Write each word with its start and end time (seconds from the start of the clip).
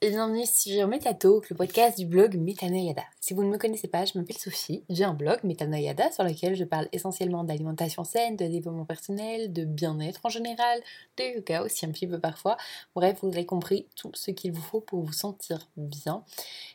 et 0.00 0.10
bienvenue 0.10 0.46
sur 0.46 0.86
MetaTalk, 0.86 1.50
le 1.50 1.56
podcast 1.56 1.98
du 1.98 2.06
blog 2.06 2.36
Metanoyada. 2.36 3.02
Si 3.26 3.34
vous 3.34 3.42
ne 3.42 3.48
me 3.48 3.58
connaissez 3.58 3.88
pas, 3.88 4.04
je 4.04 4.16
m'appelle 4.16 4.38
Sophie, 4.38 4.84
j'ai 4.88 5.02
un 5.02 5.12
blog 5.12 5.40
Metanoyada 5.42 6.12
sur 6.12 6.22
lequel 6.22 6.54
je 6.54 6.62
parle 6.62 6.86
essentiellement 6.92 7.42
d'alimentation 7.42 8.04
saine, 8.04 8.36
de 8.36 8.46
développement 8.46 8.84
personnel, 8.84 9.52
de 9.52 9.64
bien-être 9.64 10.20
en 10.22 10.28
général, 10.28 10.80
de 11.16 11.34
yoga 11.34 11.64
aussi 11.64 11.84
un 11.86 11.90
petit 11.90 12.06
peu 12.06 12.20
parfois. 12.20 12.56
Bref, 12.94 13.18
vous 13.22 13.30
avez 13.30 13.44
compris 13.44 13.88
tout 13.96 14.12
ce 14.14 14.30
qu'il 14.30 14.52
vous 14.52 14.62
faut 14.62 14.80
pour 14.80 15.02
vous 15.02 15.12
sentir 15.12 15.58
bien. 15.76 16.22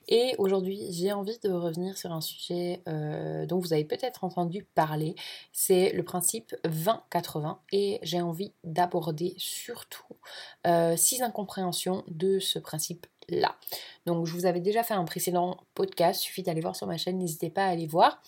Et 0.10 0.36
aujourd'hui, 0.40 0.88
j'ai 0.92 1.14
envie 1.14 1.40
de 1.42 1.50
revenir 1.50 1.98
sur 1.98 2.12
un 2.12 2.20
sujet 2.20 2.82
euh, 2.90 3.46
dont 3.46 3.60
vous 3.60 3.72
avez 3.72 3.86
peut-être 3.86 4.26
entendu 4.26 4.66
parler, 4.76 5.16
c'est 5.54 5.94
le 5.94 6.04
principe 6.04 6.54
20-80 6.66 7.60
et 7.72 8.00
j'ai 8.04 8.20
envie 8.20 8.52
d'aborder 8.66 9.36
surtout 9.38 10.18
6 10.66 10.68
euh, 10.68 11.26
incompréhensions 11.26 12.04
de 12.10 12.40
ce 12.40 12.60
principe-là. 13.22 13.56
Donc 14.06 14.26
je 14.26 14.34
vous 14.34 14.46
avais 14.46 14.60
déjà 14.60 14.84
fait 14.84 14.94
un 14.94 15.06
précédent 15.06 15.58
podcast, 15.76 16.22
suffit 16.22 16.44
d'aller 16.44 16.62
voir 16.62 16.76
sur 16.76 16.88
ma 16.88 16.98
chaîne, 16.98 17.18
n'hésitez 17.18 17.50
pas 17.50 17.66
à 17.66 17.70
aller 17.70 17.88
voir. 17.88 18.22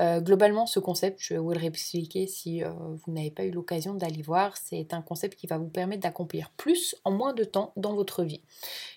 Euh, 0.00 0.20
globalement, 0.20 0.64
ce 0.66 0.80
concept, 0.80 1.18
je 1.20 1.34
vais 1.34 1.40
vous 1.40 1.52
le 1.52 1.58
réexpliquer 1.58 2.26
si 2.26 2.64
euh, 2.64 2.70
vous 2.70 3.12
n'avez 3.12 3.30
pas 3.30 3.44
eu 3.44 3.50
l'occasion 3.50 3.92
d'aller 3.94 4.22
voir, 4.22 4.56
c'est 4.56 4.94
un 4.94 5.02
concept 5.02 5.38
qui 5.38 5.46
va 5.46 5.58
vous 5.58 5.68
permettre 5.68 6.02
d'accomplir 6.02 6.50
plus 6.56 6.96
en 7.04 7.10
moins 7.10 7.34
de 7.34 7.44
temps 7.44 7.72
dans 7.76 7.94
votre 7.94 8.24
vie. 8.24 8.40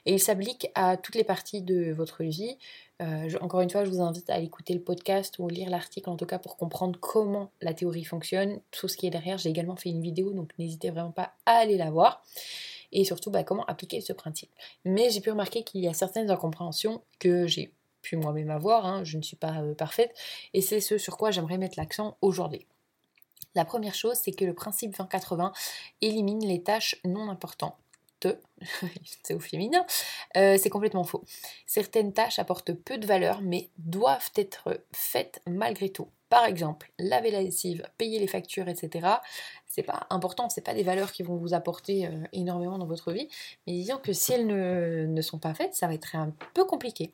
Et 0.05 0.13
il 0.13 0.19
s'applique 0.21 0.71
à 0.73 0.95
toutes 0.95 1.15
les 1.15 1.25
parties 1.25 1.61
de 1.61 1.91
votre 1.91 2.23
vie. 2.23 2.57
Euh, 3.01 3.29
encore 3.41 3.59
une 3.59 3.69
fois, 3.69 3.83
je 3.83 3.89
vous 3.89 3.99
invite 3.99 4.29
à 4.29 4.39
écouter 4.39 4.73
le 4.73 4.79
podcast 4.79 5.37
ou 5.37 5.49
lire 5.49 5.69
l'article 5.69 6.09
en 6.09 6.15
tout 6.15 6.25
cas 6.25 6.39
pour 6.39 6.55
comprendre 6.55 6.97
comment 6.97 7.51
la 7.59 7.73
théorie 7.73 8.05
fonctionne, 8.05 8.61
tout 8.71 8.87
ce 8.87 8.95
qui 8.95 9.05
est 9.05 9.09
derrière. 9.09 9.37
J'ai 9.37 9.49
également 9.49 9.75
fait 9.75 9.89
une 9.89 10.01
vidéo, 10.01 10.31
donc 10.31 10.51
n'hésitez 10.57 10.91
vraiment 10.91 11.11
pas 11.11 11.33
à 11.45 11.55
aller 11.55 11.75
la 11.75 11.91
voir 11.91 12.23
et 12.95 13.03
surtout 13.03 13.29
bah, 13.29 13.43
comment 13.43 13.65
appliquer 13.65 14.01
ce 14.01 14.13
principe. 14.13 14.49
Mais 14.85 15.09
j'ai 15.09 15.21
pu 15.21 15.29
remarquer 15.29 15.63
qu'il 15.63 15.81
y 15.81 15.87
a 15.87 15.93
certaines 15.93 16.31
incompréhensions 16.31 17.03
que 17.19 17.45
j'ai 17.45 17.73
pu 18.01 18.15
moi-même 18.15 18.49
avoir, 18.49 18.85
hein, 18.85 19.03
je 19.03 19.17
ne 19.17 19.21
suis 19.21 19.35
pas 19.35 19.61
euh, 19.61 19.75
parfaite, 19.75 20.15
et 20.53 20.61
c'est 20.61 20.79
ce 20.79 20.97
sur 20.97 21.17
quoi 21.17 21.31
j'aimerais 21.31 21.57
mettre 21.57 21.77
l'accent 21.77 22.17
aujourd'hui. 22.21 22.65
La 23.53 23.65
première 23.65 23.93
chose, 23.93 24.17
c'est 24.21 24.31
que 24.31 24.45
le 24.45 24.53
principe 24.53 24.95
20-80 24.97 25.51
élimine 26.01 26.45
les 26.45 26.63
tâches 26.63 26.97
non 27.03 27.29
importantes. 27.29 27.75
c'est 29.23 29.35
au 29.35 29.39
féminin, 29.39 29.85
euh, 30.35 30.57
c'est 30.57 30.71
complètement 30.71 31.03
faux. 31.03 31.23
Certaines 31.67 32.11
tâches 32.11 32.39
apportent 32.39 32.73
peu 32.73 32.97
de 32.97 33.05
valeur, 33.05 33.41
mais 33.41 33.69
doivent 33.77 34.31
être 34.35 34.81
faites 34.91 35.41
malgré 35.45 35.89
tout. 35.89 36.09
Par 36.35 36.43
exemple, 36.43 36.91
laver 36.99 37.31
la 37.31 37.41
lessive, 37.41 37.87
payer 37.97 38.19
les 38.19 38.27
factures, 38.27 38.67
etc. 38.67 39.07
C'est 39.67 39.83
pas 39.83 40.05
important, 40.09 40.49
c'est 40.49 40.59
pas 40.59 40.73
des 40.73 40.83
valeurs 40.83 41.13
qui 41.13 41.23
vont 41.23 41.37
vous 41.37 41.53
apporter 41.53 42.07
euh, 42.07 42.09
énormément 42.33 42.77
dans 42.77 42.85
votre 42.85 43.13
vie, 43.13 43.29
mais 43.65 43.71
disons 43.71 43.99
que 43.99 44.11
si 44.11 44.33
elles 44.33 44.45
ne, 44.45 45.21
sont 45.21 45.39
pas 45.39 45.53
faites, 45.53 45.73
ça 45.75 45.87
va 45.87 45.93
être 45.93 46.13
un 46.17 46.33
peu 46.53 46.65
compliqué. 46.65 47.13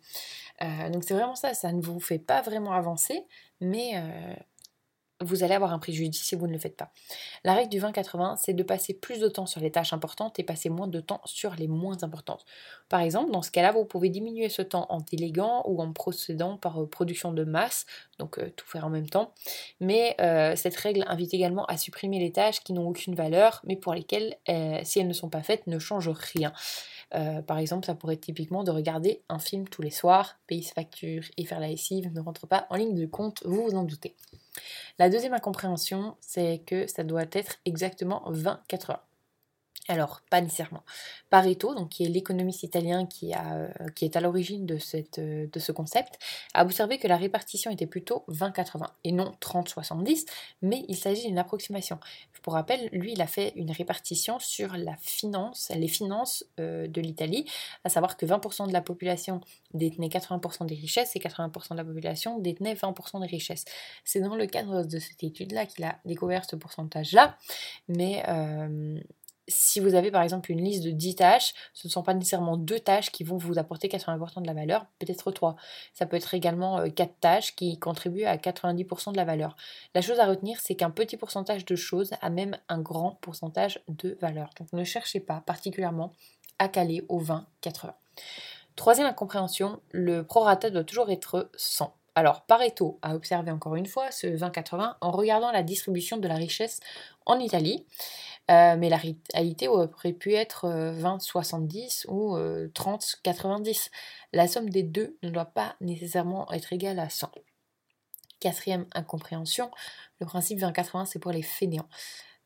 Euh, 0.63 0.89
donc 0.89 1.03
c'est 1.03 1.13
vraiment 1.13 1.35
ça, 1.35 1.53
ça 1.53 1.71
ne 1.71 1.79
vous 1.83 1.99
fait 1.99 2.17
pas 2.17 2.41
vraiment 2.41 2.71
avancer, 2.71 3.23
mais 3.59 3.93
vous 5.21 5.43
allez 5.43 5.53
avoir 5.53 5.73
un 5.73 5.79
préjudice 5.79 6.23
si 6.23 6.35
vous 6.35 6.47
ne 6.47 6.53
le 6.53 6.59
faites 6.59 6.75
pas. 6.75 6.91
La 7.43 7.53
règle 7.53 7.69
du 7.69 7.79
20-80, 7.79 8.37
c'est 8.41 8.53
de 8.53 8.63
passer 8.63 8.93
plus 8.93 9.19
de 9.19 9.27
temps 9.27 9.45
sur 9.45 9.61
les 9.61 9.71
tâches 9.71 9.93
importantes 9.93 10.39
et 10.39 10.43
passer 10.43 10.69
moins 10.69 10.87
de 10.87 10.99
temps 10.99 11.21
sur 11.25 11.55
les 11.55 11.67
moins 11.67 12.03
importantes. 12.03 12.45
Par 12.89 13.01
exemple, 13.01 13.31
dans 13.31 13.41
ce 13.41 13.51
cas-là, 13.51 13.71
vous 13.71 13.85
pouvez 13.85 14.09
diminuer 14.09 14.49
ce 14.49 14.61
temps 14.61 14.85
en 14.89 14.99
déléguant 14.99 15.63
ou 15.65 15.81
en 15.81 15.93
procédant 15.93 16.57
par 16.57 16.81
euh, 16.81 16.87
production 16.87 17.31
de 17.31 17.43
masse, 17.43 17.85
donc 18.19 18.37
euh, 18.37 18.49
tout 18.55 18.67
faire 18.67 18.85
en 18.85 18.89
même 18.89 19.09
temps. 19.09 19.33
Mais 19.79 20.15
euh, 20.21 20.55
cette 20.55 20.75
règle 20.75 21.05
invite 21.07 21.33
également 21.33 21.65
à 21.65 21.77
supprimer 21.77 22.19
les 22.19 22.31
tâches 22.31 22.61
qui 22.63 22.73
n'ont 22.73 22.87
aucune 22.87 23.15
valeur, 23.15 23.61
mais 23.65 23.75
pour 23.75 23.93
lesquelles, 23.93 24.37
si 24.83 24.99
elles 24.99 25.07
ne 25.07 25.13
sont 25.13 25.29
pas 25.29 25.43
faites, 25.43 25.67
ne 25.67 25.79
changent 25.79 26.09
rien. 26.09 26.53
Par 27.47 27.57
exemple, 27.57 27.85
ça 27.85 27.95
pourrait 27.95 28.15
être 28.15 28.21
typiquement 28.21 28.63
de 28.63 28.71
regarder 28.71 29.21
un 29.29 29.39
film 29.39 29.67
tous 29.67 29.81
les 29.81 29.91
soirs, 29.91 30.37
payer 30.47 30.61
ses 30.61 30.73
factures 30.73 31.23
et 31.37 31.45
faire 31.45 31.59
la 31.59 31.67
lessive 31.67 32.11
ne 32.13 32.21
rentre 32.21 32.47
pas 32.47 32.67
en 32.69 32.75
ligne 32.75 32.95
de 32.95 33.05
compte, 33.05 33.43
vous 33.45 33.63
vous 33.63 33.75
en 33.75 33.83
doutez. 33.83 34.15
La 34.99 35.09
deuxième 35.09 35.33
incompréhension, 35.33 36.15
c'est 36.19 36.61
que 36.65 36.87
ça 36.87 37.03
doit 37.03 37.25
être 37.31 37.57
exactement 37.65 38.23
20-80. 38.31 38.97
Alors, 39.87 40.21
pas 40.29 40.41
nécessairement. 40.41 40.83
Pareto, 41.31 41.73
donc, 41.73 41.89
qui 41.89 42.05
est 42.05 42.09
l'économiste 42.09 42.61
italien 42.61 43.07
qui, 43.07 43.33
a, 43.33 43.55
euh, 43.55 43.89
qui 43.95 44.05
est 44.05 44.15
à 44.15 44.21
l'origine 44.21 44.65
de, 44.67 44.77
euh, 45.17 45.47
de 45.51 45.59
ce 45.59 45.71
concept, 45.71 46.19
a 46.53 46.63
observé 46.63 46.99
que 46.99 47.07
la 47.07 47.17
répartition 47.17 47.71
était 47.71 47.87
plutôt 47.87 48.23
20-80 48.27 48.85
et 49.03 49.11
non 49.11 49.33
30-70, 49.41 50.25
mais 50.61 50.85
il 50.87 50.95
s'agit 50.95 51.27
d'une 51.27 51.39
approximation. 51.39 51.99
Pour 52.43 52.53
rappel, 52.53 52.89
lui, 52.91 53.13
il 53.13 53.21
a 53.21 53.27
fait 53.27 53.53
une 53.55 53.71
répartition 53.71 54.39
sur 54.39 54.77
la 54.77 54.95
finance, 54.97 55.71
les 55.75 55.87
finances 55.87 56.45
euh, 56.59 56.87
de 56.87 57.01
l'Italie, 57.01 57.49
à 57.83 57.89
savoir 57.89 58.17
que 58.17 58.25
20% 58.25 58.67
de 58.67 58.73
la 58.73 58.81
population 58.81 59.41
détenait 59.73 60.09
80% 60.09 60.67
des 60.67 60.75
richesses 60.75 61.15
et 61.15 61.19
80% 61.19 61.71
de 61.71 61.77
la 61.77 61.85
population 61.85 62.39
détenait 62.39 62.75
20% 62.75 63.19
des 63.21 63.27
richesses. 63.27 63.65
C'est 64.05 64.21
dans 64.21 64.35
le 64.35 64.45
cadre 64.45 64.83
de 64.83 64.99
cette 64.99 65.23
étude-là 65.23 65.65
qu'il 65.65 65.85
a 65.85 65.97
découvert 66.05 66.45
ce 66.45 66.55
pourcentage-là, 66.55 67.37
mais 67.87 68.23
si 69.47 69.79
vous 69.79 69.95
avez 69.95 70.11
par 70.11 70.21
exemple 70.21 70.51
une 70.51 70.63
liste 70.63 70.83
de 70.83 70.91
10 70.91 71.15
tâches, 71.15 71.53
ce 71.73 71.87
ne 71.87 71.91
sont 71.91 72.03
pas 72.03 72.13
nécessairement 72.13 72.57
deux 72.57 72.79
tâches 72.79 73.11
qui 73.11 73.23
vont 73.23 73.37
vous 73.37 73.57
apporter 73.59 73.87
80% 73.87 74.41
de 74.41 74.47
la 74.47 74.53
valeur, 74.53 74.85
peut-être 74.99 75.31
3. 75.31 75.55
Ça 75.93 76.05
peut 76.05 76.17
être 76.17 76.33
également 76.33 76.87
4 76.89 77.09
euh, 77.09 77.13
tâches 77.19 77.55
qui 77.55 77.77
contribuent 77.79 78.25
à 78.25 78.37
90% 78.37 79.11
de 79.11 79.17
la 79.17 79.25
valeur. 79.25 79.55
La 79.95 80.01
chose 80.01 80.19
à 80.19 80.25
retenir, 80.25 80.59
c'est 80.61 80.75
qu'un 80.75 80.91
petit 80.91 81.17
pourcentage 81.17 81.65
de 81.65 81.75
choses 81.75 82.11
a 82.21 82.29
même 82.29 82.57
un 82.69 82.79
grand 82.79 83.17
pourcentage 83.21 83.81
de 83.87 84.17
valeur. 84.21 84.49
Donc 84.59 84.71
ne 84.73 84.83
cherchez 84.83 85.19
pas 85.19 85.41
particulièrement 85.45 86.13
à 86.59 86.67
caler 86.67 87.03
au 87.09 87.21
20-80. 87.21 87.93
Troisième 88.75 89.07
incompréhension, 89.07 89.81
le 89.91 90.23
prorata 90.23 90.69
doit 90.69 90.83
toujours 90.83 91.09
être 91.11 91.49
100. 91.55 91.93
Alors, 92.13 92.41
Pareto 92.41 92.99
a 93.01 93.15
observé 93.15 93.51
encore 93.51 93.75
une 93.75 93.85
fois 93.85 94.11
ce 94.11 94.27
20-80 94.27 94.95
en 94.99 95.11
regardant 95.11 95.51
la 95.51 95.63
distribution 95.63 96.17
de 96.17 96.27
la 96.27 96.35
richesse 96.35 96.81
en 97.25 97.39
Italie. 97.39 97.85
Euh, 98.49 98.75
mais 98.77 98.89
la 98.89 98.97
réalité 98.97 99.67
aurait 99.67 100.13
pu 100.13 100.33
être 100.33 100.67
20-70 100.67 102.05
euh, 102.07 102.11
ou 102.11 102.35
30-90. 102.73 103.69
Euh, 103.69 103.73
la 104.33 104.47
somme 104.47 104.69
des 104.69 104.83
deux 104.83 105.17
ne 105.23 105.29
doit 105.29 105.45
pas 105.45 105.75
nécessairement 105.79 106.51
être 106.51 106.73
égale 106.73 106.99
à 106.99 107.09
100. 107.09 107.31
Quatrième 108.39 108.87
incompréhension, 108.95 109.69
le 110.19 110.25
principe 110.25 110.59
20-80 110.59 111.05
c'est 111.05 111.19
pour 111.19 111.31
les 111.31 111.43
fainéants. 111.43 111.87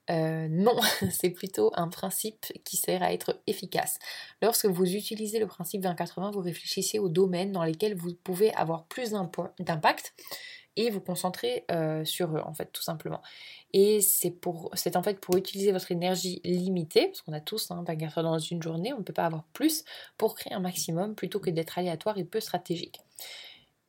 non, 0.10 0.76
c'est 1.10 1.30
plutôt 1.30 1.72
un 1.76 1.88
principe 1.88 2.46
qui 2.66 2.76
sert 2.76 3.02
à 3.02 3.14
être 3.14 3.42
efficace. 3.48 3.98
Lorsque 4.42 4.66
vous 4.66 4.94
utilisez 4.94 5.40
le 5.40 5.48
principe 5.48 5.84
20-80, 5.84 6.34
vous 6.34 6.42
réfléchissez 6.42 7.00
aux 7.00 7.10
domaines 7.10 7.54
dans 7.54 7.64
lesquels 7.64 7.96
vous 7.96 8.14
pouvez 8.14 8.54
avoir 8.54 8.86
plus 8.86 9.12
d'impact 9.60 10.14
et 10.76 10.90
vous 10.90 11.02
concentrer 11.02 11.66
sur 12.04 12.36
eux, 12.36 12.42
en 12.44 12.54
fait, 12.54 12.72
tout 12.72 12.82
simplement. 12.82 13.22
Et 13.74 14.00
c'est 14.02 14.96
en 14.96 15.04
fait 15.04 15.20
pour 15.20 15.36
utiliser 15.36 15.72
votre 15.72 15.92
énergie 15.92 16.42
limitée, 16.46 17.08
parce 17.08 17.22
qu'on 17.22 17.34
a 17.34 17.42
tous 17.42 17.72
hein, 17.72 17.84
24 17.86 18.18
heures 18.18 18.24
dans 18.24 18.40
une 18.40 18.62
journée, 18.62 18.94
on 18.94 19.00
ne 19.00 19.04
peut 19.04 19.14
pas 19.14 19.26
avoir 19.26 19.44
plus, 19.54 19.84
pour 20.18 20.36
créer 20.36 20.54
un 20.54 20.60
maximum 20.60 21.16
plutôt 21.16 21.40
que 21.40 21.50
d'être 21.50 21.78
aléatoire 21.78 22.18
et 22.18 22.24
peu 22.24 22.40
stratégique. 22.40 23.02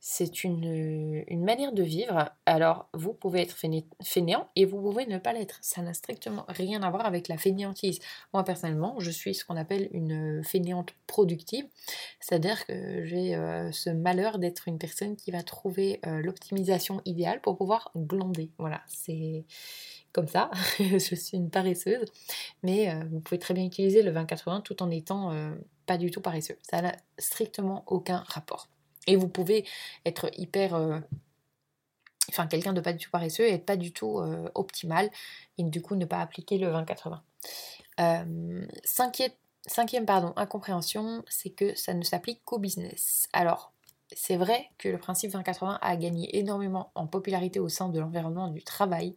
C'est 0.09 0.45
une, 0.45 1.27
manière 1.45 1.73
de 1.73 1.83
vivre. 1.83 2.31
Alors, 2.47 2.89
vous 2.95 3.13
pouvez 3.13 3.41
être 3.41 3.57
fainéant 4.05 4.49
et 4.55 4.65
vous 4.65 4.81
pouvez 4.81 5.05
ne 5.05 5.19
pas 5.19 5.33
l'être. 5.33 5.59
Ça 5.63 5.83
n'a 5.83 5.95
strictement 5.95 6.45
rien 6.47 6.85
à 6.85 6.91
voir 6.91 7.07
avec 7.07 7.27
la 7.27 7.37
fainéantise. 7.37 7.99
Moi, 8.33 8.45
personnellement, 8.45 9.01
je 9.01 9.11
suis 9.11 9.35
ce 9.35 9.45
qu'on 9.45 9.57
appelle 9.57 9.89
une 9.91 10.45
fainéante 10.45 10.95
productive. 11.09 11.67
C'est-à-dire 12.21 12.65
que 12.67 13.05
j'ai 13.05 13.35
euh, 13.35 13.73
ce 13.73 13.91
malheur 13.91 14.39
d'être 14.39 14.69
une 14.69 14.79
personne 14.79 15.17
qui 15.17 15.33
va 15.33 15.43
trouver 15.43 15.99
euh, 16.07 16.23
l'optimisation 16.23 17.03
idéale 17.05 17.41
pour 17.41 17.57
pouvoir 17.57 17.91
glander. 17.97 18.53
Voilà, 18.59 18.83
c'est 18.87 19.45
comme 20.13 20.29
ça. 20.29 20.53
je 20.79 21.17
suis 21.17 21.37
une 21.37 21.51
paresseuse. 21.51 22.13
Mais 22.63 22.91
euh, 22.91 23.03
vous 23.11 23.19
pouvez 23.19 23.41
très 23.41 23.55
bien 23.55 23.65
utiliser 23.65 24.03
le 24.03 24.13
20-80 24.13 24.63
tout 24.63 24.85
en 24.85 24.91
étant 24.93 25.33
pas 25.85 25.99
du 25.99 26.13
tout 26.13 26.21
paresseux. 26.21 26.59
Ça 26.63 26.81
n'a 26.81 26.95
strictement 27.19 27.83
aucun 27.89 28.23
rapport. 28.29 28.69
Et 29.07 29.17
vous 29.17 29.29
pouvez 29.29 29.65
être 30.05 30.31
hyper. 30.37 30.75
Euh, 30.75 30.99
enfin, 32.29 32.47
quelqu'un 32.47 32.73
de 32.73 32.81
pas 32.81 32.93
du 32.93 33.05
tout 33.05 33.11
paresseux 33.11 33.45
et 33.45 33.55
être 33.55 33.67
pas 33.67 33.77
du 33.77 33.93
tout 33.93 34.19
euh, 34.19 34.49
optimal 34.55 35.11
et 35.59 35.63
du 35.63 35.83
coup 35.83 35.95
ne 35.97 36.05
pas 36.05 36.21
appliquer 36.21 36.59
le 36.59 36.69
20-80. 36.69 37.21
Euh, 37.99 38.67
cinquième, 38.85 39.33
cinquième 39.67 40.07
pardon, 40.07 40.33
incompréhension, 40.37 41.25
c'est 41.29 41.51
que 41.51 41.75
ça 41.75 41.95
ne 41.95 42.03
s'applique 42.03 42.43
qu'au 42.45 42.59
business. 42.59 43.29
Alors, 43.33 43.73
c'est 44.13 44.37
vrai 44.37 44.71
que 44.79 44.89
le 44.89 44.99
principe 44.99 45.33
20-80 45.33 45.79
a 45.81 45.97
gagné 45.97 46.37
énormément 46.37 46.91
en 46.95 47.07
popularité 47.07 47.59
au 47.59 47.69
sein 47.69 47.89
de 47.89 47.99
l'environnement 47.99 48.49
du 48.49 48.63
travail, 48.63 49.17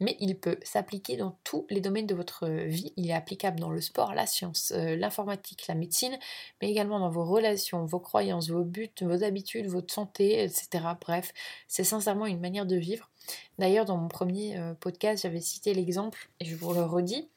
mais 0.00 0.16
il 0.20 0.38
peut 0.38 0.58
s'appliquer 0.62 1.16
dans 1.16 1.36
tous 1.44 1.66
les 1.70 1.80
domaines 1.80 2.06
de 2.06 2.14
votre 2.14 2.48
vie. 2.48 2.92
Il 2.96 3.10
est 3.10 3.14
applicable 3.14 3.60
dans 3.60 3.70
le 3.70 3.80
sport, 3.80 4.14
la 4.14 4.26
science, 4.26 4.72
euh, 4.74 4.96
l'informatique, 4.96 5.66
la 5.66 5.74
médecine, 5.74 6.18
mais 6.60 6.70
également 6.70 7.00
dans 7.00 7.10
vos 7.10 7.24
relations, 7.24 7.84
vos 7.84 8.00
croyances, 8.00 8.50
vos 8.50 8.64
buts, 8.64 8.90
vos 9.00 9.24
habitudes, 9.24 9.66
votre 9.66 9.92
santé, 9.92 10.42
etc. 10.42 10.84
Bref, 11.00 11.32
c'est 11.66 11.84
sincèrement 11.84 12.26
une 12.26 12.40
manière 12.40 12.66
de 12.66 12.76
vivre. 12.76 13.10
D'ailleurs, 13.58 13.84
dans 13.84 13.96
mon 13.96 14.08
premier 14.08 14.56
euh, 14.56 14.74
podcast, 14.74 15.22
j'avais 15.22 15.40
cité 15.40 15.74
l'exemple, 15.74 16.30
et 16.40 16.44
je 16.44 16.56
vous 16.56 16.72
le 16.72 16.82
redis, 16.82 17.28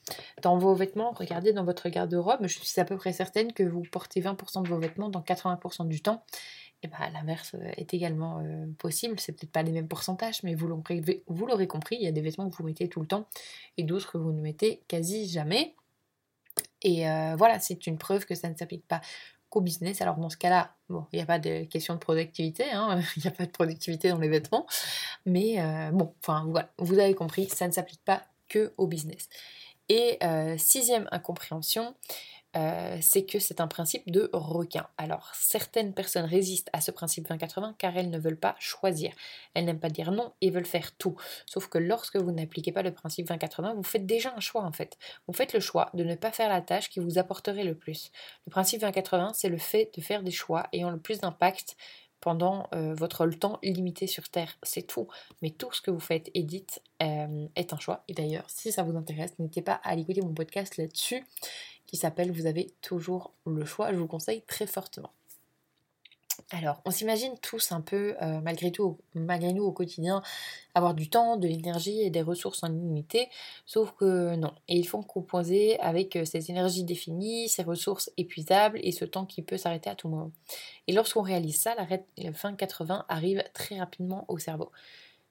dans 0.41 0.57
vos 0.57 0.73
vêtements, 0.73 1.11
regardez 1.11 1.53
dans 1.53 1.65
votre 1.65 1.89
garde-robe, 1.89 2.47
je 2.47 2.59
suis 2.59 2.79
à 2.79 2.85
peu 2.85 2.95
près 2.95 3.11
certaine 3.11 3.53
que 3.53 3.63
vous 3.63 3.83
portez 3.91 4.21
20% 4.21 4.63
de 4.63 4.69
vos 4.69 4.77
vêtements 4.77 5.09
dans 5.09 5.21
80% 5.21 5.87
du 5.87 6.01
temps. 6.01 6.23
Bien 6.81 7.09
l'inverse 7.11 7.53
euh, 7.55 7.71
est 7.77 7.93
également 7.93 8.39
euh, 8.39 8.65
possible, 8.79 9.19
c'est 9.19 9.33
peut-être 9.33 9.51
pas 9.51 9.63
les 9.63 9.71
mêmes 9.71 9.87
pourcentages, 9.87 10.41
mais 10.43 10.55
vous 10.55 10.67
l'aurez 10.67 11.67
compris, 11.67 11.95
il 11.95 12.03
y 12.03 12.07
a 12.07 12.11
des 12.11 12.21
vêtements 12.21 12.49
que 12.49 12.55
vous 12.55 12.63
mettez 12.63 12.89
tout 12.89 13.01
le 13.01 13.07
temps 13.07 13.27
et 13.77 13.83
d'autres 13.83 14.11
que 14.11 14.17
vous 14.17 14.31
ne 14.31 14.41
mettez 14.41 14.81
quasi 14.87 15.29
jamais. 15.29 15.75
Et 16.81 17.03
voilà, 17.37 17.59
c'est 17.59 17.85
une 17.85 17.97
preuve 17.99 18.25
que 18.25 18.33
ça 18.33 18.49
ne 18.49 18.55
s'applique 18.55 18.87
pas 18.87 19.01
qu'au 19.51 19.61
business. 19.61 20.01
Alors 20.01 20.15
dans 20.15 20.29
ce 20.29 20.37
cas-là, 20.37 20.73
bon, 20.89 21.05
il 21.11 21.17
n'y 21.17 21.21
a 21.21 21.25
pas 21.27 21.37
de 21.37 21.65
question 21.65 21.93
de 21.93 21.99
productivité, 21.99 22.63
hein, 22.71 22.99
il 23.17 23.21
n'y 23.21 23.27
a 23.27 23.31
pas 23.31 23.45
de 23.45 23.51
productivité 23.51 24.09
dans 24.09 24.17
les 24.17 24.29
vêtements, 24.29 24.65
mais 25.27 25.61
euh, 25.61 25.91
bon, 25.91 26.15
enfin 26.23 26.47
voilà, 26.49 26.71
vous 26.79 26.97
avez 26.97 27.13
compris, 27.13 27.47
ça 27.49 27.67
ne 27.67 27.73
s'applique 27.73 28.03
pas 28.03 28.23
que 28.47 28.73
au 28.77 28.87
business. 28.87 29.29
Et 29.89 30.17
euh, 30.23 30.57
sixième 30.57 31.07
incompréhension, 31.11 31.93
euh, 32.55 32.97
c'est 33.01 33.23
que 33.23 33.39
c'est 33.39 33.61
un 33.61 33.67
principe 33.67 34.11
de 34.11 34.29
requin. 34.33 34.87
Alors, 34.97 35.31
certaines 35.33 35.93
personnes 35.93 36.25
résistent 36.25 36.69
à 36.73 36.81
ce 36.81 36.91
principe 36.91 37.29
20-80 37.29 37.75
car 37.77 37.95
elles 37.97 38.09
ne 38.09 38.19
veulent 38.19 38.39
pas 38.39 38.55
choisir. 38.59 39.13
Elles 39.53 39.65
n'aiment 39.65 39.79
pas 39.79 39.89
dire 39.89 40.11
non 40.11 40.33
et 40.41 40.49
veulent 40.49 40.65
faire 40.65 40.95
tout. 40.97 41.15
Sauf 41.45 41.67
que 41.67 41.77
lorsque 41.77 42.17
vous 42.17 42.31
n'appliquez 42.31 42.71
pas 42.71 42.83
le 42.83 42.93
principe 42.93 43.29
20-80, 43.29 43.75
vous 43.75 43.83
faites 43.83 44.05
déjà 44.05 44.33
un 44.35 44.41
choix 44.41 44.63
en 44.63 44.71
fait. 44.71 44.97
Vous 45.27 45.33
faites 45.33 45.53
le 45.53 45.59
choix 45.59 45.89
de 45.93 46.03
ne 46.03 46.15
pas 46.15 46.31
faire 46.31 46.49
la 46.49 46.61
tâche 46.61 46.89
qui 46.89 46.99
vous 46.99 47.17
apporterait 47.17 47.63
le 47.63 47.75
plus. 47.75 48.11
Le 48.45 48.51
principe 48.51 48.81
20-80, 48.81 49.31
c'est 49.33 49.49
le 49.49 49.57
fait 49.57 49.89
de 49.95 50.01
faire 50.01 50.23
des 50.23 50.31
choix 50.31 50.67
ayant 50.73 50.89
le 50.89 50.99
plus 50.99 51.19
d'impact 51.19 51.77
pendant 52.21 52.67
euh, 52.73 52.93
votre 52.93 53.25
temps 53.27 53.59
limité 53.63 54.07
sur 54.07 54.29
Terre. 54.29 54.57
C'est 54.63 54.87
tout. 54.87 55.07
Mais 55.41 55.49
tout 55.49 55.71
ce 55.73 55.81
que 55.81 55.91
vous 55.91 55.99
faites 55.99 56.29
et 56.33 56.43
dites 56.43 56.81
euh, 57.01 57.47
est 57.55 57.73
un 57.73 57.79
choix. 57.79 58.03
Et 58.07 58.13
d'ailleurs, 58.13 58.45
si 58.47 58.71
ça 58.71 58.83
vous 58.83 58.95
intéresse, 58.95 59.37
n'hésitez 59.39 59.61
pas 59.61 59.81
à 59.83 59.89
aller 59.89 60.03
écouter 60.03 60.21
mon 60.21 60.33
podcast 60.33 60.77
là-dessus 60.77 61.25
qui 61.87 61.97
s'appelle 61.97 62.31
Vous 62.31 62.45
avez 62.45 62.73
toujours 62.81 63.33
le 63.45 63.65
choix. 63.65 63.91
Je 63.91 63.97
vous 63.97 64.07
conseille 64.07 64.43
très 64.43 64.67
fortement. 64.67 65.11
Alors, 66.49 66.81
on 66.85 66.91
s'imagine 66.91 67.37
tous 67.41 67.71
un 67.71 67.81
peu, 67.81 68.15
euh, 68.21 68.41
malgré 68.41 68.71
tout, 68.71 68.97
malgré 69.13 69.53
nous 69.53 69.63
au 69.63 69.71
quotidien, 69.71 70.21
avoir 70.73 70.93
du 70.93 71.09
temps, 71.09 71.37
de 71.37 71.47
l'énergie 71.47 72.01
et 72.01 72.09
des 72.09 72.21
ressources 72.21 72.63
en 72.63 72.73
illimité, 72.73 73.29
sauf 73.65 73.93
que 73.93 74.35
non. 74.35 74.53
Et 74.67 74.77
ils 74.77 74.87
font 74.87 75.03
composer 75.03 75.79
avec 75.79 76.15
euh, 76.15 76.25
ces 76.25 76.49
énergies 76.51 76.83
définies, 76.83 77.49
ces 77.49 77.63
ressources 77.63 78.11
épuisables 78.17 78.79
et 78.83 78.91
ce 78.91 79.05
temps 79.05 79.25
qui 79.25 79.41
peut 79.41 79.57
s'arrêter 79.57 79.89
à 79.89 79.95
tout 79.95 80.09
moment. 80.09 80.31
Et 80.87 80.93
lorsqu'on 80.93 81.21
réalise 81.21 81.61
ça, 81.61 81.75
la 81.75 82.33
fin 82.33 82.55
80 82.55 83.05
arrive 83.07 83.43
très 83.53 83.79
rapidement 83.79 84.25
au 84.27 84.37
cerveau. 84.37 84.71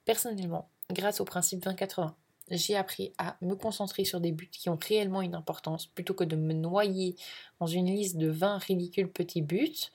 Personnellement, 0.04 0.68
grâce 0.90 1.20
au 1.20 1.24
principe 1.24 1.64
20-80, 1.64 2.14
j'ai 2.50 2.76
appris 2.76 3.12
à 3.18 3.36
me 3.42 3.54
concentrer 3.54 4.04
sur 4.04 4.20
des 4.20 4.32
buts 4.32 4.50
qui 4.50 4.68
ont 4.68 4.78
réellement 4.80 5.22
une 5.22 5.34
importance 5.34 5.86
plutôt 5.86 6.14
que 6.14 6.24
de 6.24 6.36
me 6.36 6.52
noyer 6.52 7.16
dans 7.60 7.66
une 7.66 7.86
liste 7.86 8.16
de 8.16 8.28
20 8.28 8.58
ridicules 8.58 9.10
petits 9.10 9.42
buts. 9.42 9.90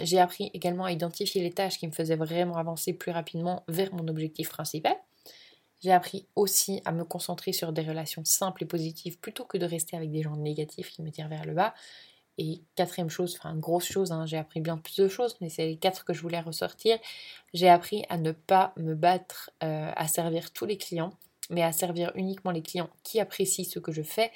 J'ai 0.00 0.18
appris 0.18 0.50
également 0.54 0.84
à 0.84 0.92
identifier 0.92 1.42
les 1.42 1.52
tâches 1.52 1.78
qui 1.78 1.86
me 1.86 1.92
faisaient 1.92 2.16
vraiment 2.16 2.56
avancer 2.56 2.92
plus 2.92 3.10
rapidement 3.10 3.64
vers 3.68 3.92
mon 3.94 4.06
objectif 4.08 4.48
principal. 4.50 4.96
J'ai 5.80 5.92
appris 5.92 6.26
aussi 6.34 6.82
à 6.84 6.92
me 6.92 7.04
concentrer 7.04 7.52
sur 7.52 7.72
des 7.72 7.82
relations 7.82 8.24
simples 8.24 8.64
et 8.64 8.66
positives 8.66 9.18
plutôt 9.18 9.44
que 9.44 9.58
de 9.58 9.64
rester 9.64 9.96
avec 9.96 10.10
des 10.10 10.22
gens 10.22 10.36
négatifs 10.36 10.90
qui 10.90 11.02
me 11.02 11.10
tirent 11.10 11.28
vers 11.28 11.44
le 11.44 11.54
bas. 11.54 11.74
Et 12.36 12.62
quatrième 12.76 13.10
chose, 13.10 13.36
enfin 13.38 13.56
grosse 13.56 13.86
chose, 13.86 14.12
hein, 14.12 14.26
j'ai 14.26 14.36
appris 14.36 14.60
bien 14.60 14.76
plus 14.76 14.96
de 14.96 15.08
choses, 15.08 15.36
mais 15.40 15.48
c'est 15.48 15.66
les 15.66 15.76
quatre 15.76 16.04
que 16.04 16.12
je 16.12 16.22
voulais 16.22 16.40
ressortir. 16.40 16.98
J'ai 17.52 17.68
appris 17.68 18.04
à 18.08 18.16
ne 18.16 18.32
pas 18.32 18.72
me 18.76 18.94
battre 18.94 19.50
euh, 19.64 19.90
à 19.94 20.08
servir 20.08 20.52
tous 20.52 20.64
les 20.64 20.78
clients 20.78 21.12
mais 21.50 21.62
à 21.62 21.72
servir 21.72 22.12
uniquement 22.14 22.50
les 22.50 22.62
clients 22.62 22.90
qui 23.02 23.20
apprécient 23.20 23.64
ce 23.64 23.78
que 23.78 23.92
je 23.92 24.02
fais 24.02 24.30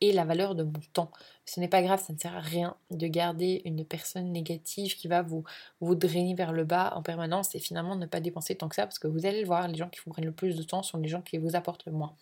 et 0.00 0.12
la 0.12 0.24
valeur 0.24 0.54
de 0.54 0.64
mon 0.64 0.80
temps. 0.92 1.10
Ce 1.44 1.60
n'est 1.60 1.68
pas 1.68 1.82
grave, 1.82 2.02
ça 2.04 2.12
ne 2.12 2.18
sert 2.18 2.34
à 2.36 2.40
rien 2.40 2.76
de 2.90 3.06
garder 3.06 3.62
une 3.64 3.84
personne 3.84 4.32
négative 4.32 4.96
qui 4.96 5.08
va 5.08 5.22
vous, 5.22 5.44
vous 5.80 5.94
drainer 5.94 6.34
vers 6.34 6.52
le 6.52 6.64
bas 6.64 6.92
en 6.94 7.02
permanence 7.02 7.54
et 7.54 7.58
finalement 7.58 7.96
ne 7.96 8.06
pas 8.06 8.20
dépenser 8.20 8.54
tant 8.56 8.68
que 8.68 8.76
ça 8.76 8.84
parce 8.84 8.98
que 8.98 9.08
vous 9.08 9.26
allez 9.26 9.40
le 9.40 9.46
voir, 9.46 9.68
les 9.68 9.76
gens 9.76 9.88
qui 9.88 10.00
vous 10.04 10.10
prennent 10.10 10.24
le 10.24 10.32
plus 10.32 10.56
de 10.56 10.62
temps 10.62 10.82
sont 10.82 10.98
les 10.98 11.08
gens 11.08 11.22
qui 11.22 11.38
vous 11.38 11.56
apportent 11.56 11.86
le 11.86 11.92
moins. 11.92 12.14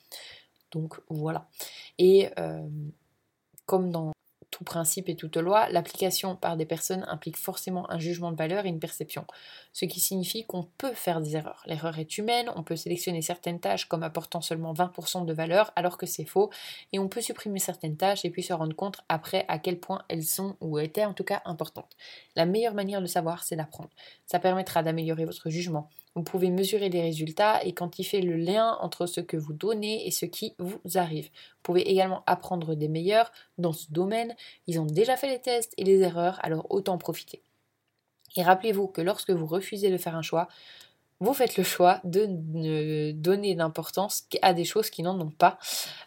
Donc 0.70 1.00
voilà. 1.08 1.48
Et 1.98 2.30
euh, 2.38 2.66
comme 3.66 3.90
dans 3.90 4.12
tout 4.52 4.62
principe 4.64 5.08
et 5.08 5.16
toute 5.16 5.37
loi, 5.37 5.69
l'application 5.70 6.37
par 6.37 6.56
des 6.56 6.66
personnes 6.66 7.04
implique 7.08 7.38
forcément 7.38 7.90
un 7.90 7.99
jugement 7.99 8.31
de 8.31 8.37
valeur 8.37 8.66
et 8.66 8.69
une 8.69 8.78
perception, 8.78 9.25
ce 9.72 9.87
qui 9.87 9.99
signifie 9.99 10.44
qu'on 10.44 10.69
peut 10.78 10.93
faire 10.93 11.20
des 11.20 11.34
erreurs. 11.34 11.64
L'erreur 11.66 11.99
est 11.99 12.19
humaine, 12.19 12.50
on 12.54 12.62
peut 12.62 12.76
sélectionner 12.76 13.22
certaines 13.22 13.58
tâches 13.58 13.87
comme 13.87 14.02
apportant 14.02 14.43
seulement 14.43 14.75
20% 14.75 15.25
de 15.25 15.32
valeur 15.32 15.72
alors 15.75 15.96
que 15.96 16.06
c'est 16.06 16.26
faux, 16.26 16.50
et 16.93 16.99
on 16.99 17.08
peut 17.08 17.22
supprimer 17.22 17.58
certaines 17.58 17.96
tâches 17.96 18.25
et 18.25 18.31
puis 18.31 18.43
se 18.43 18.52
rendre 18.52 18.76
compte 18.76 19.00
après 19.08 19.46
à 19.49 19.58
quel 19.58 19.81
point 19.81 20.04
elles 20.08 20.25
sont 20.25 20.56
ou 20.60 20.78
étaient 20.78 21.06
en 21.06 21.14
tout 21.14 21.25
cas 21.25 21.40
importantes. 21.46 21.96
La 22.37 22.44
meilleure 22.44 22.75
manière 22.75 23.00
de 23.00 23.06
savoir, 23.06 23.44
c'est 23.44 23.56
d'apprendre. 23.56 23.90
Ça 24.26 24.38
permettra 24.38 24.82
d'améliorer 24.82 25.25
votre 25.25 25.48
jugement, 25.48 25.88
vous 26.14 26.23
pouvez 26.23 26.50
mesurer 26.50 26.88
les 26.88 27.00
résultats 27.00 27.64
et 27.64 27.73
quantifier 27.73 28.20
le 28.20 28.37
lien 28.37 28.76
entre 28.81 29.06
ce 29.06 29.20
que 29.20 29.37
vous 29.37 29.53
donnez 29.53 30.06
et 30.06 30.11
ce 30.11 30.26
qui 30.26 30.55
vous 30.59 30.81
arrive. 30.94 31.26
Vous 31.26 31.62
pouvez 31.62 31.91
également 31.91 32.23
apprendre 32.26 32.75
des 32.75 32.88
meilleurs 32.88 33.32
dans 33.59 33.73
ce 33.73 33.91
domaine. 33.91 34.35
Ils 34.67 34.81
ont 34.81 34.87
déjà 34.87 35.17
fait 35.17 35.29
les 35.29 35.41
tests 35.41 35.73
et 35.79 35.85
les 35.85 36.00
erreurs, 36.00 36.38
alors 36.43 36.67
autant 36.70 36.99
profiter. 36.99 37.43
Et 38.37 38.43
rappelez-vous 38.43 38.88
que 38.88 39.00
lorsque 39.00 39.31
vous 39.31 39.47
refusez 39.47 39.91
de 39.91 39.97
faire 39.97 40.17
un 40.17 40.23
choix, 40.23 40.49
vous 41.20 41.35
faites 41.35 41.56
le 41.56 41.62
choix 41.62 42.00
de 42.03 42.26
ne 42.26 43.12
donner 43.12 43.55
d'importance 43.55 44.26
à 44.43 44.55
des 44.55 44.65
choses 44.65 44.91
qui 44.91 45.05
n'en 45.05 45.20
ont 45.20 45.31
pas. 45.31 45.56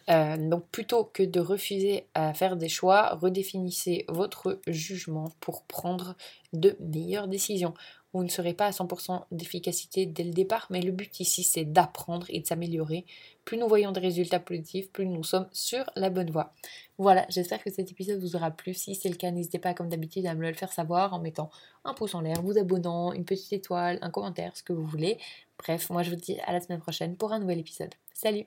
Euh, 0.09 0.35
donc 0.35 0.67
plutôt 0.67 1.05
que 1.05 1.23
de 1.23 1.39
refuser 1.39 2.05
à 2.15 2.33
faire 2.33 2.57
des 2.57 2.67
choix, 2.67 3.15
redéfinissez 3.15 4.05
votre 4.09 4.59
jugement 4.67 5.31
pour 5.39 5.63
prendre 5.63 6.15
de 6.51 6.75
meilleures 6.81 7.29
décisions 7.29 7.73
vous 8.15 8.23
ne 8.23 8.29
serez 8.29 8.53
pas 8.53 8.67
à 8.67 8.71
100% 8.71 9.25
d'efficacité 9.31 10.05
dès 10.05 10.23
le 10.23 10.31
départ, 10.31 10.67
mais 10.69 10.81
le 10.81 10.91
but 10.91 11.19
ici 11.19 11.43
c'est 11.43 11.65
d'apprendre 11.65 12.25
et 12.29 12.39
de 12.39 12.47
s'améliorer. 12.47 13.05
Plus 13.43 13.57
nous 13.57 13.67
voyons 13.67 13.91
des 13.91 13.99
résultats 13.99 14.39
positifs, 14.39 14.89
plus 14.89 15.05
nous 15.05 15.23
sommes 15.23 15.47
sur 15.51 15.89
la 15.97 16.09
bonne 16.09 16.31
voie. 16.31 16.53
Voilà, 16.97 17.25
j'espère 17.27 17.61
que 17.61 17.69
cet 17.69 17.91
épisode 17.91 18.21
vous 18.21 18.37
aura 18.37 18.51
plu. 18.51 18.73
Si 18.73 18.95
c'est 18.95 19.09
le 19.09 19.15
cas, 19.15 19.31
n'hésitez 19.31 19.59
pas 19.59 19.73
comme 19.73 19.89
d'habitude 19.89 20.25
à 20.27 20.33
me 20.33 20.47
le 20.47 20.53
faire 20.53 20.71
savoir 20.71 21.13
en 21.13 21.19
mettant 21.19 21.49
un 21.83 21.93
pouce 21.93 22.15
en 22.15 22.21
l'air, 22.21 22.41
vous 22.41 22.57
abonnant, 22.57 23.11
une 23.11 23.25
petite 23.25 23.51
étoile, 23.51 23.99
un 24.01 24.09
commentaire, 24.09 24.55
ce 24.55 24.63
que 24.63 24.71
vous 24.71 24.85
voulez. 24.85 25.17
Bref, 25.59 25.89
moi 25.89 26.01
je 26.01 26.11
vous 26.11 26.15
dis 26.15 26.39
à 26.47 26.53
la 26.53 26.61
semaine 26.61 26.79
prochaine 26.79 27.17
pour 27.17 27.33
un 27.33 27.39
nouvel 27.39 27.59
épisode. 27.59 27.93
Salut 28.13 28.45